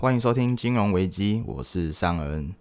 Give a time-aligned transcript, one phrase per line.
[0.00, 2.54] 欢迎收听金融危机，我是尚恩。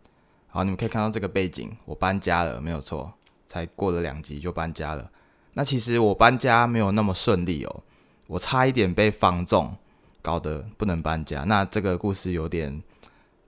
[0.50, 3.13] 好，你们可以看到这个背景，我搬家了，没有错，
[3.47, 5.09] 才过了两集就搬家了。
[5.54, 7.83] 那其实我搬家没有那么顺利哦，
[8.28, 9.73] 我差一点被房仲
[10.21, 11.46] 搞得不能搬家。
[11.46, 12.83] 那这个故事有点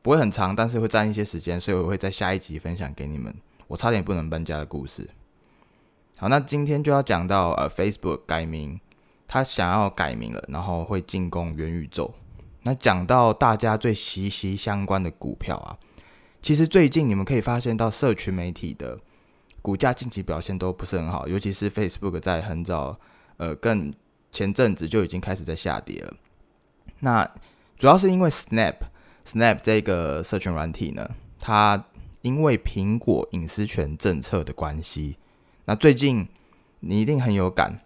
[0.02, 3.36] 不会很长，但是会占一些时间，所以我会在下一集分享给你们。
[3.68, 5.10] 我差点不能搬家的故事。
[6.18, 8.80] 好，那今天就要讲到呃，Facebook 改名，
[9.28, 12.14] 他想要改名了，然后会进攻元宇宙。
[12.64, 15.78] 那讲到大家最息息相关的股票啊，
[16.42, 19.00] 其实最近你们可以发现到社群媒体的
[19.62, 23.00] 股价近期表现都不是很好，尤其是 Facebook 在很早
[23.38, 23.92] 呃更
[24.32, 26.14] 前阵子就已经开始在下跌了。
[27.00, 27.30] 那
[27.78, 28.76] 主要是因为 Snap
[29.26, 31.10] Snap 这个社群软体呢，
[31.40, 31.86] 它
[32.22, 35.18] 因为苹果隐私权政策的关系，
[35.66, 36.28] 那最近
[36.82, 37.82] 你一定很有感。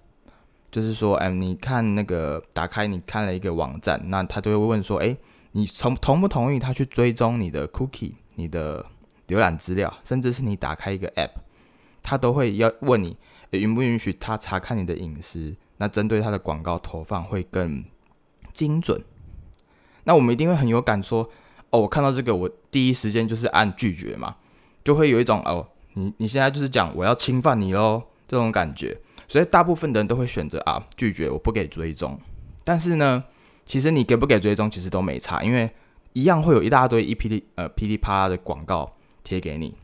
[0.76, 5.16] 就是说，哎，你看那个打开，你看了一个网站，那他就会问说，哎，
[5.54, 8.86] 你同同不同意他去追踪你的 cookie、你的
[9.30, 11.30] 浏览资料，甚至是你打开一个 app，
[12.04, 13.16] 他都会要问你
[13.52, 15.56] 允不允许他查看你的隐私。
[15.78, 17.82] 那针对他的广告投放会更
[18.52, 19.02] 精准。
[20.04, 21.30] 那我们一定会很有感，说，
[21.70, 24.36] 哦，我看到这个，我第一时间就是按拒绝嘛，
[24.84, 29.00] 就会有一种，哦，你你现在就是讲我要侵犯你喽这种感觉。
[29.28, 32.20] 所以大部分的人都会选择啊拒绝，我不给追踪。
[32.64, 33.24] 但是呢，
[33.66, 35.72] 其实你给不给追踪其实都没差，因为
[36.14, 39.76] 一样会有一大堆一噼里呃噼里啪啦的广告贴给你。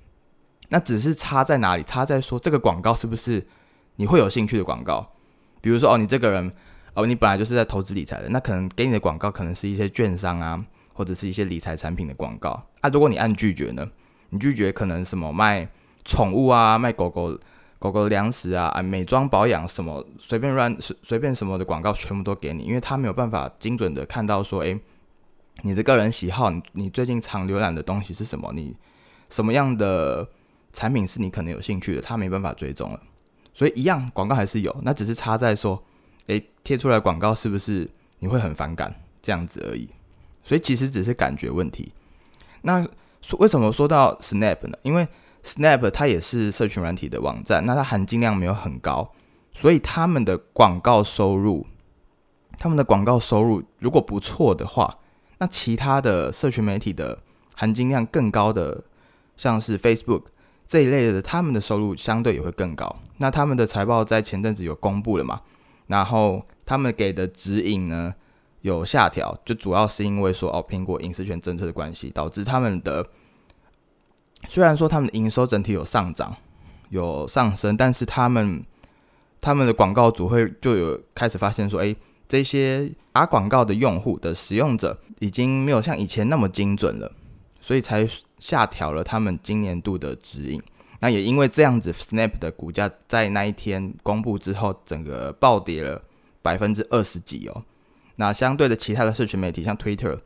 [0.70, 1.83] 那只是差在哪里？
[1.83, 3.45] 差在说这个广告是不是
[3.98, 5.14] 你会有兴趣的广告？
[5.59, 6.52] 比如说哦，你这个人
[6.94, 12.89] 哦，你本来就是在投资理财的，那可能给你的广告可能是一些券商啊，或者是一些理财产品的广告啊。
[12.89, 13.88] 如果你按拒绝呢？
[14.30, 15.67] 你拒绝可能什么卖
[16.05, 17.38] 宠物啊，卖狗狗。
[17.82, 24.80] 狗狗粮食啊，啊，美妆保养什么，随便乱随随便什么的广告全部都给你，因为他没有办法精准的看到说，诶，
[25.64, 28.76] 你的个人喜好，你你最近常浏览的东西是什么，你
[29.32, 30.30] 什么样的
[30.72, 33.02] 产品是你可能有兴趣的，他没办法追踪了。
[33.52, 35.84] 所以一样广告还是有，那只是差在说，
[36.28, 37.89] 诶，贴出来广告是不是
[38.20, 39.89] 你会很反感这样子而已。
[40.44, 41.92] 所以其实只是感觉问题。
[42.61, 42.88] 那
[43.23, 44.78] 说为什么说到 Snap 呢？
[44.84, 45.08] 因为
[45.44, 49.12] Snap 它也是社群软体的网站，那它含金量没有很高，
[49.52, 51.66] 所以他们的广告收入，
[52.60, 55.00] 他们的广告收入如果不错的话，
[55.40, 57.24] 那其他的社群媒体的
[57.56, 58.84] 含金量更高的，
[59.36, 60.26] 像是 Facebook
[60.68, 62.98] 这一类的，他们的收入相对也会更高。
[63.18, 65.42] 那他们的财报在前阵子有公布了嘛？
[65.88, 68.14] 然后他们给的指引呢
[68.62, 73.08] 有下调，就主要是因为说哦，苹果隐私权政策的关系，导致他们的。
[74.48, 76.36] 虽然说他们的营收整体有上涨，
[76.90, 78.64] 有上升，但是他们
[79.40, 81.96] 他们的广告组会就有开始发现说，哎，
[82.28, 87.12] 这些打广告的用户的使用者已经没有像以前那么精准了，
[87.62, 88.06] 所以才
[88.40, 90.62] 下调了他们今年度的指引。
[91.00, 96.02] 那也因为这样子，Snap 的股价在那一天公布之后，整个暴跌了
[96.42, 97.64] 百分之二十几哦。
[98.18, 100.20] 那相对的，其他的社群媒体像 Twitter、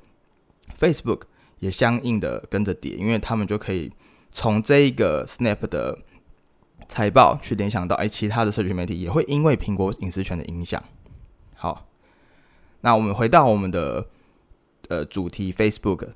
[0.79, 1.21] Facebook
[1.59, 3.91] 也相应的跟着跌，因为他们就可以。
[4.35, 5.97] 从这一个 Snap 的
[6.89, 10.83] 财报去联想到，哎，其他的社群媒体也会因为苹果隐私权的影响。
[11.55, 11.87] 好，
[12.81, 14.05] 那我们回到我们的
[14.89, 16.09] 呃主题，Facebook，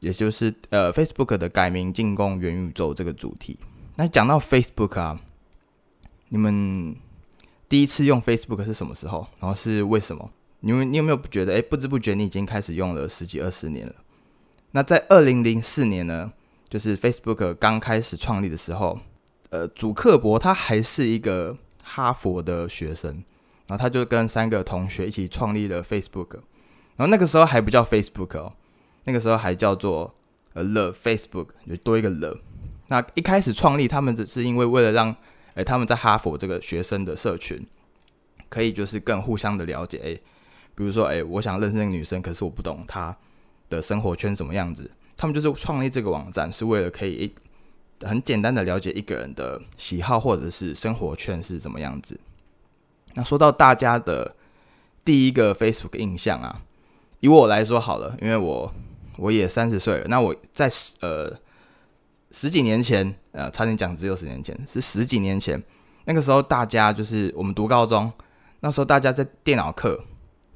[0.00, 3.58] 也就是呃 Facebook 的改名进攻元宇宙这个主题。
[3.96, 5.18] 那讲到 Facebook 啊，
[6.28, 6.94] 你们
[7.70, 9.26] 第一次用 Facebook 是什么时候？
[9.40, 10.30] 然后是为什么？
[10.60, 13.94] 你们你有没有觉得，哎，不知不觉你已经开始用了十几二十年了？
[14.72, 16.34] 那在二零零四年呢？
[16.70, 19.00] 就是 Facebook 刚开始创立的时候，
[19.50, 23.24] 呃，主克伯他还是一个哈佛的学生，
[23.66, 26.34] 然后他就跟三个同学一起创立了 Facebook，
[26.96, 28.52] 然后那个时候还不叫 Facebook 哦，
[29.04, 30.14] 那个时候还叫做
[30.52, 32.38] 呃 The Facebook，就多一个 The。
[32.86, 35.14] 那一开始创立他们只是因为为了让
[35.54, 37.66] 诶他们在哈佛这个学生的社群
[38.48, 40.14] 可以就是更互相的了解，诶，
[40.76, 43.16] 比如说诶，我想认识那个女生，可是我不懂她
[43.68, 44.88] 的生活圈什么样子。
[45.20, 52.18] 他们就是创立这个网站，是为了可以一很简单的了解一个人的喜好或者是生活圈是怎么样子。
[53.12, 54.34] 那说到大家的
[55.04, 56.62] 第一个 Facebook 印象啊，
[57.20, 58.72] 以我来说好了，因为我
[59.18, 60.06] 我也三十岁了。
[60.08, 60.70] 那我在
[61.00, 61.38] 呃
[62.30, 65.62] 十几年前，呃，差点讲只有十年前，是十几年前。
[66.06, 68.10] 那个时候大家就是我们读高中，
[68.60, 70.02] 那时候大家在电脑课，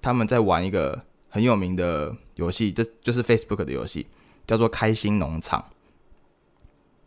[0.00, 4.06] 他们在玩一个很有名的游戏，这就是 Facebook 的游戏。
[4.46, 5.64] 叫做开心农场，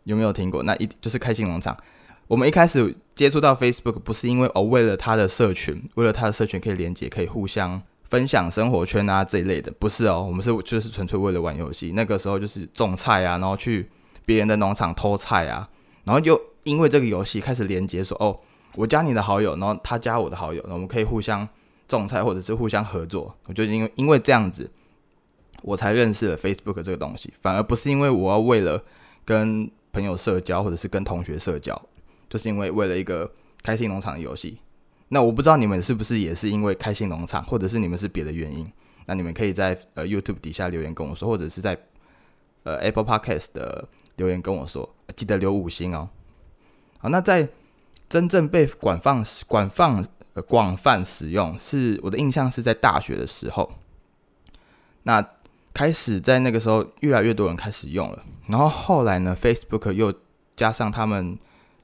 [0.04, 0.62] 有没有听过？
[0.62, 1.76] 那一就是开心农场。
[2.26, 7.80] 我们一开始接触到 Facebook，不是因为哦，为了它的社群，为了它的社群可以连接，可以互相
[8.10, 11.92] 分享生活圈啊这一类的，不是哦，我们是就是纯粹为了玩游戏。
[11.92, 13.88] 那个时候就是种菜啊，然后去
[14.26, 15.68] 别人的农场偷菜啊，
[16.04, 18.38] 然后就因为这个游戏开始连接，说哦，
[18.74, 21.48] 我加你的好友，然后他加我的好友，那我们可以互相
[21.86, 23.34] 种菜或者是互相合作。
[23.46, 24.70] 我就因为因为这样子，
[25.62, 28.82] 我才认识了 Facebook 这个东西，反而不是因为我要为了
[29.24, 31.80] 跟朋友社交或者是跟同学社交，
[32.28, 33.30] 就是因为为了一个
[33.62, 34.58] 开心农场的游戏。
[35.08, 38.70] 那我不知道你们是不是也是因为开心农场，或者是你们是别的原因？
[39.06, 41.76] 那你们可以在呃 YouTube 底下留言跟我说，或者是在
[42.64, 46.10] 呃 Apple Podcast 的留言跟我说，记得留五星哦。
[46.98, 47.48] 好，那在
[48.08, 50.04] 真正被广泛广泛
[50.34, 53.72] 呃广泛使用，是我的印象是在大学的时候，
[55.04, 55.26] 那
[55.72, 60.12] 开始在那个时候越来越多人开始用了，然后后来呢，Facebook 又
[60.56, 61.38] 加上他们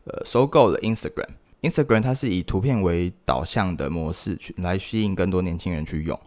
[0.05, 1.29] 呃收购了 Instagram。
[1.63, 6.21] Instagram 它是以图片为导向的模式去来吸引更多年轻人去用。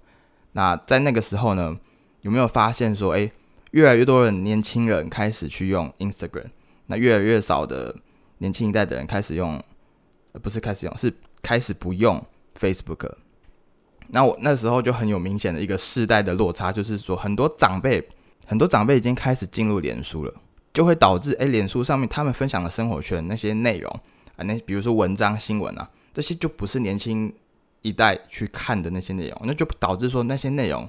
[0.53, 1.77] 那在那个时候呢，
[2.21, 3.31] 有没有发现说，哎，
[3.71, 6.47] 越来越多人年轻人开始去用 Instagram，
[6.87, 7.95] 那越来越少的
[8.39, 9.61] 年轻一代的人开始用，
[10.41, 11.13] 不是开始用，是
[11.43, 12.25] 开始不用
[12.59, 13.11] Facebook。
[14.09, 18.07] 那我那时候就很有明显的一个世代的落差，就是说很多长辈，
[18.45, 20.33] 很多长辈已经开始进入脸书了，
[20.73, 23.99] 就会导致哎，脸书上面他们分享的生活圈那些内容。
[24.37, 27.33] 啊，那比如说文章、新闻啊，这些就不是年轻
[27.81, 30.87] 一代去看的那些内容，那就导致说那些内容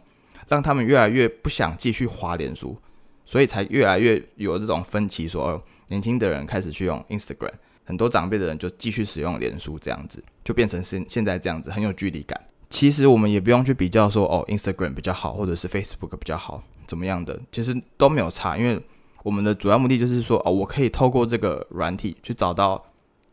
[0.48, 2.76] 让他们越来越不想继续滑脸书，
[3.24, 7.52] 所以才越来越有这种分歧，说年轻的人开始去用 Instagram，
[7.84, 12.38] 很多长辈的人就继续使用脸书，这样子就变成现现在这样子，很有距离感。
[12.70, 18.80] 其实我们也不用去比较说哦，Instagram 比较好，或者是 Facebook 比较好，怎么样的，其实都没有差，因为
[19.22, 22.84] 我们的主要目的就是说哦，我可以透过这个软体去找到。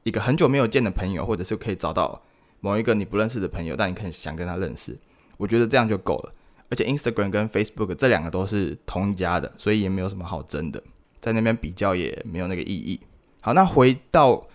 [0.06, 2.22] 一个很久没有见的朋友，或者是可以找到
[2.60, 4.96] 某一个你不认识的朋友，但你可以想跟他认识，
[5.36, 6.34] 我觉得这样就够了。
[6.70, 10.80] 而且 Instagram 跟 Facebook 这两个都是同一家的，所以也没有什么好争的，
[11.20, 13.00] 在那边比较也没有那个意义。
[13.42, 14.46] 好，那回到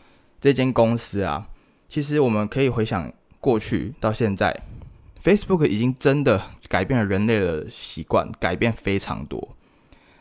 [0.40, 1.48] 这间公司啊，
[1.88, 4.60] 其实我们可以回想过去到现在
[5.24, 9.56] ，Facebook 已经真的改变了人类的习惯，改变非常多。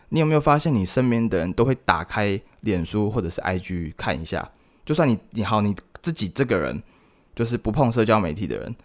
[0.09, 4.49] 你有没有发现，你身边的人都会打开脸书或者是 IG 看一下？
[4.85, 6.81] 就算你你好你自己这个人
[7.35, 8.75] 就是不碰社交媒体的人，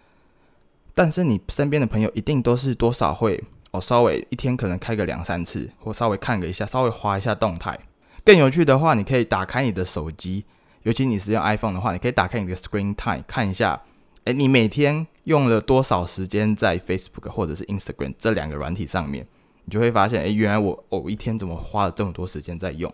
[0.93, 7.79] 但是你身边的朋友一定都是多少会哦，稍微一天可能开个两三次，或稍微看个一下，稍微划一下动态。
[8.23, 10.45] 更有趣的话，你可以打开你的手机，
[10.83, 13.81] 尤其你是用 iPhone 的话，你可以打开你的 Screen Time 看一下，
[14.25, 19.25] 哎，你每天用了多少时间在 Facebook 或者是 Instagram 这两个软体上面，
[19.63, 22.93] 你就会发现，哎，原来我哦一天怎么花了这么多时间在用。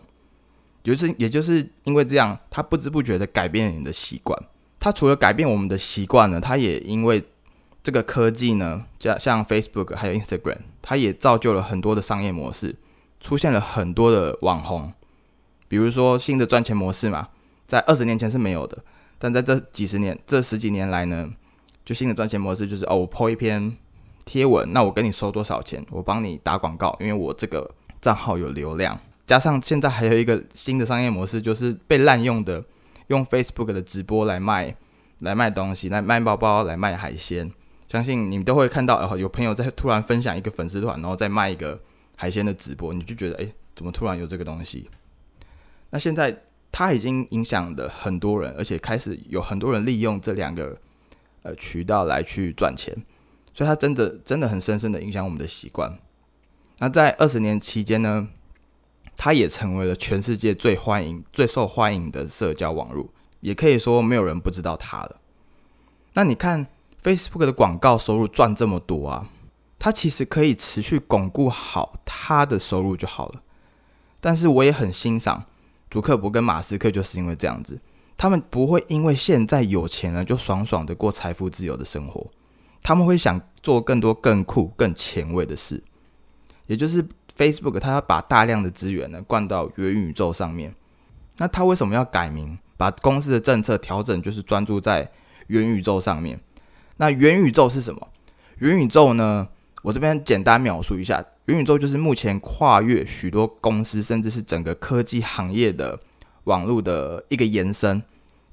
[0.84, 4.38] 就是，也就是因为这样，它不知不觉的改变了你的习惯。
[4.78, 7.22] 它除了改变我们的习惯呢，它也因为
[7.82, 12.74] 这个科技呢，像像 Facebook 还有 Instagram，它也造就了很多的商业模式，
[13.20, 14.92] 出现了很多的网红。
[15.68, 17.28] 比如说新的赚钱模式嘛，
[17.66, 18.84] 在二十年前是没有的，
[19.22, 21.30] 但在这几十年、这十几年来呢，
[21.84, 23.76] 就新的赚钱模式就是哦，我 po 一篇
[24.24, 25.86] 贴文，那我跟你收多少钱？
[25.90, 28.98] 我帮你打广告，因为我这个账号有流量。
[29.24, 32.64] 加上现在还有一个新的商业模式，就是被滥用的，
[33.06, 34.74] 用 Facebook 的直播来卖，
[35.20, 37.48] 来卖东西，来卖包包，来卖海鲜。
[37.88, 41.80] 相信你们都会看到，哦，有朋友在突然分享一个粉丝团，然后再卖一个
[42.16, 43.46] 海鲜的直播，你就觉得，哎，
[43.76, 44.90] 怎么突然有这个东西？
[45.90, 46.36] 那现在
[46.72, 50.76] 它已经影响了很多人，而且开始有很多人利用这两个
[51.42, 53.04] 呃渠道来去赚钱，
[53.52, 55.98] 所以它真的真的很深深的影响我们的习惯。
[56.78, 58.28] 那在二十年期间呢？
[59.14, 63.10] 它也成为了全世界最欢迎、最受欢迎的社交网络，
[63.40, 65.20] 也可以说没有人不知道它了。
[66.14, 66.66] 那你看
[67.04, 69.28] ，Facebook 的广告收入赚这么多啊，
[69.78, 73.42] 它其实可以持续巩固好它的收入就好了。
[74.18, 75.44] 但是我也很欣赏
[75.92, 77.78] 祖克伯跟马斯克，就是因为这样子，
[78.16, 82.28] 他们不会因为现在有钱了就爽爽的过财富自由的生活，
[82.82, 85.84] 他们会想做更多、更酷、更前卫的事，
[86.66, 87.06] 也就是。
[87.34, 90.74] Facebook 他要把大量的资源呢灌到元宇宙上面，
[91.38, 92.58] 那他为什么要改名？
[92.76, 95.10] 把公司的政策调整，就是专注在
[95.46, 96.38] 元宇宙上面。
[96.98, 98.06] 那元宇宙是什么？
[98.58, 99.48] 元宇宙呢？
[99.82, 105.98] 我这边简单描述一下，元宇宙就是目前跨越许多公司，甚至是整个科技行业的
[106.44, 108.02] 网络的一个延伸。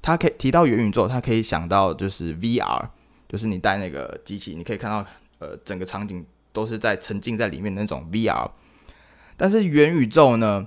[0.02, 2.88] 它可以提到元宇宙，它可以想到就是 VR，
[3.28, 5.06] 就是你带那个机器，你可以看到
[5.38, 8.50] 呃整个场景都是在沉浸在里面的那种 VR。
[9.36, 10.66] 但是元宇宙呢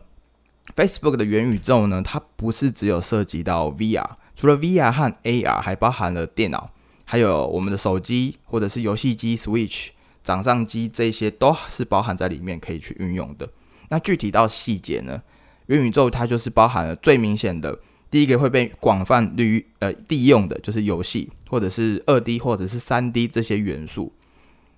[0.75, 2.01] ？Facebook 的元宇宙呢？
[2.01, 6.71] 它不是只有涉及到 VR，除了 VR 和 AR，还包含了电脑，
[7.03, 9.89] 还有我们的手机或者是游戏机 Switch，
[10.23, 13.49] 掌上机这些都是包含在里面可以去运用的。
[13.89, 15.21] 那具体到细节呢？
[15.67, 24.13] 元宇宙它就是包含了最明显的第一个会被广泛利呃利用的，就是游戏或者是二 D 或者是三 D 这些元素。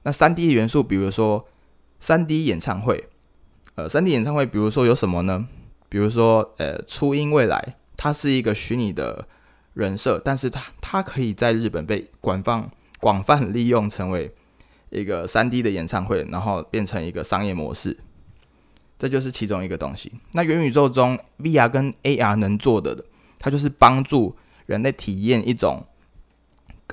[0.03, 1.47] 那三 D 元素，比如说
[1.99, 3.09] 三 D 演唱会，
[3.73, 5.47] 呃，三 D 演唱会，比如说有什么呢？
[5.89, 9.27] 比如说呃，初音未来，它是一个虚拟的
[9.73, 14.33] 人设，但是它它可以在日本被广泛广泛利用成为
[14.95, 17.97] 一个三 D 的演唱会，然后变成一个商业模式。
[18.97, 20.11] 这就是其中一个东西。
[20.31, 23.05] 那元宇宙中，VR 跟 AR 能做的，
[23.37, 24.35] 它就是帮助
[24.67, 25.85] 人类体验一种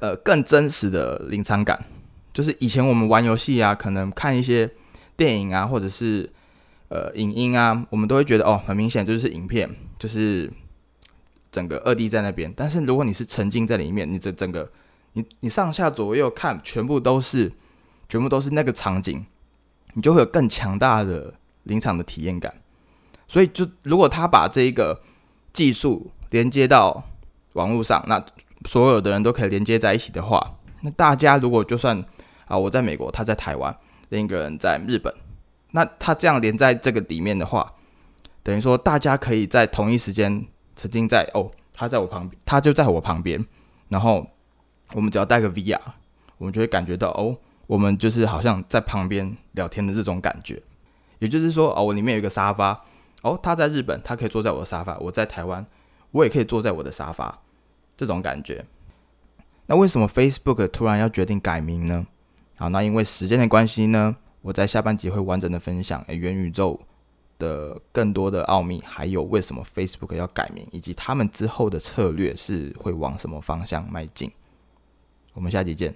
[0.00, 1.86] 呃更真实的临场感。
[2.32, 4.68] 就是以前我们玩游戏啊，可能看一些
[5.16, 6.28] 电影啊，或者是
[6.88, 10.50] 呃影音啊，我们都会觉得哦，很明显就是影片，就是
[11.52, 12.52] 整个二 D 在那边。
[12.56, 14.72] 但是如果你是沉浸在里面，你这整个
[15.12, 17.52] 你你上下左右看，全部都是
[18.12, 19.24] 全部都是那个场景，
[19.94, 21.32] 你就会有更强大的。
[21.64, 22.52] 临场的体验感，
[23.28, 25.00] 所以就如果他把这一个
[25.52, 27.04] 技术连接到
[27.52, 28.20] 网络上，那
[28.64, 32.04] 所有的人都可以连接在一起的话，那大家如果就算
[32.46, 33.78] 啊，我在美国，他在台湾，
[34.08, 35.14] 另一个人在日本，
[35.70, 37.72] 那他这样连在这个里面的话，
[38.42, 43.46] 等于说大家可以在同一时间曾经在哦，他在我旁边，他就在我旁边，
[43.88, 44.26] 然后
[44.94, 45.78] 我们只要带个 VR，
[46.38, 50.62] 我们就会感觉到哦，我们就是好像在旁边聊天的这种感觉。
[51.18, 52.84] 也就是说，哦，我里面有一个沙发，
[53.22, 55.64] 哦，他在日本，他可以坐在我的沙发；我在台湾，
[56.10, 57.40] 我也可以坐在我的沙发。
[57.96, 58.64] 这种感觉。
[59.66, 62.06] 那为什么 Facebook 突然要决定改名呢？
[62.56, 66.80] 好，那因为时间的关系呢，我在下半集会完整的分享元宇宙
[67.38, 74.30] 的更多的奥秘，还有为什么 Facebook 要改名，以及他们之后的策略是会往什么方向迈进。
[75.34, 75.94] 我们下集见。